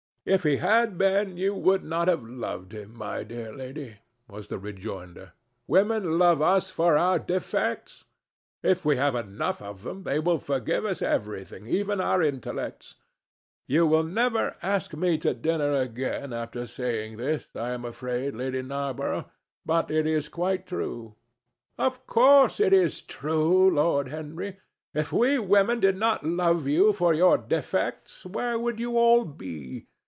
"If 0.23 0.43
he 0.43 0.57
had 0.57 0.99
been, 0.99 1.35
you 1.37 1.55
would 1.55 1.83
not 1.83 2.07
have 2.07 2.21
loved 2.23 2.73
him, 2.73 2.95
my 2.95 3.23
dear 3.23 3.51
lady," 3.51 3.97
was 4.29 4.49
the 4.49 4.59
rejoinder. 4.59 5.33
"Women 5.65 6.19
love 6.19 6.43
us 6.43 6.69
for 6.69 6.95
our 6.95 7.17
defects. 7.17 8.03
If 8.61 8.85
we 8.85 8.97
have 8.97 9.15
enough 9.15 9.63
of 9.63 9.81
them, 9.81 10.03
they 10.03 10.19
will 10.19 10.37
forgive 10.37 10.85
us 10.85 11.01
everything, 11.01 11.65
even 11.65 11.99
our 11.99 12.21
intellects. 12.21 12.93
You 13.65 13.87
will 13.87 14.03
never 14.03 14.57
ask 14.61 14.93
me 14.93 15.17
to 15.17 15.33
dinner 15.33 15.73
again 15.73 16.33
after 16.33 16.67
saying 16.67 17.17
this, 17.17 17.47
I 17.55 17.71
am 17.71 17.83
afraid, 17.83 18.35
Lady 18.35 18.61
Narborough, 18.61 19.25
but 19.65 19.89
it 19.89 20.05
is 20.05 20.29
quite 20.29 20.67
true." 20.67 21.15
"Of 21.79 22.05
course 22.05 22.59
it 22.59 22.73
is 22.73 23.01
true, 23.01 23.71
Lord 23.73 24.09
Henry. 24.09 24.59
If 24.93 25.11
we 25.11 25.39
women 25.39 25.79
did 25.79 25.97
not 25.97 26.23
love 26.23 26.67
you 26.67 26.93
for 26.93 27.11
your 27.11 27.39
defects, 27.39 28.23
where 28.23 28.59
would 28.59 28.79
you 28.79 28.99
all 28.99 29.25
be? 29.25 29.87